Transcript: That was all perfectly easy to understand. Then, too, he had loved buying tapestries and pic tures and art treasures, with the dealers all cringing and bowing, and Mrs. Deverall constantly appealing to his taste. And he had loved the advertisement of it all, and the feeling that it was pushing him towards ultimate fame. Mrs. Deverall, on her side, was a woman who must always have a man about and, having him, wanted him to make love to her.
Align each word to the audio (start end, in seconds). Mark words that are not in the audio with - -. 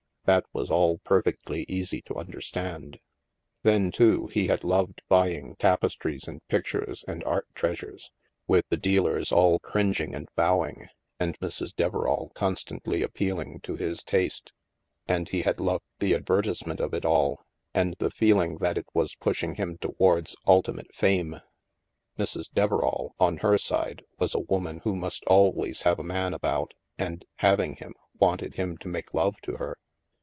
That 0.25 0.45
was 0.53 0.69
all 0.69 0.99
perfectly 0.99 1.65
easy 1.67 2.01
to 2.03 2.15
understand. 2.15 2.99
Then, 3.63 3.91
too, 3.91 4.27
he 4.27 4.47
had 4.47 4.63
loved 4.63 5.01
buying 5.09 5.55
tapestries 5.55 6.25
and 6.27 6.45
pic 6.47 6.65
tures 6.65 7.03
and 7.07 7.23
art 7.25 7.47
treasures, 7.55 8.11
with 8.47 8.65
the 8.69 8.77
dealers 8.77 9.31
all 9.31 9.57
cringing 9.59 10.13
and 10.13 10.29
bowing, 10.35 10.87
and 11.19 11.37
Mrs. 11.39 11.75
Deverall 11.75 12.31
constantly 12.35 13.01
appealing 13.01 13.59
to 13.61 13.75
his 13.75 14.03
taste. 14.03 14.53
And 15.07 15.27
he 15.27 15.41
had 15.41 15.59
loved 15.59 15.85
the 15.97 16.13
advertisement 16.13 16.79
of 16.79 16.93
it 16.93 17.03
all, 17.03 17.43
and 17.73 17.95
the 17.97 18.11
feeling 18.11 18.59
that 18.59 18.77
it 18.77 18.87
was 18.93 19.15
pushing 19.15 19.55
him 19.55 19.79
towards 19.79 20.37
ultimate 20.47 20.93
fame. 20.93 21.41
Mrs. 22.17 22.45
Deverall, 22.53 23.15
on 23.19 23.37
her 23.37 23.57
side, 23.57 24.03
was 24.19 24.33
a 24.35 24.39
woman 24.39 24.79
who 24.85 24.95
must 24.95 25.25
always 25.25 25.81
have 25.81 25.97
a 25.99 26.03
man 26.03 26.33
about 26.33 26.73
and, 26.97 27.25
having 27.37 27.77
him, 27.77 27.95
wanted 28.17 28.53
him 28.53 28.77
to 28.77 28.87
make 28.87 29.15
love 29.15 29.35
to 29.41 29.57
her. 29.57 29.77